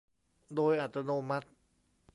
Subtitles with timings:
[0.55, 1.49] โดยอัตโนมัติ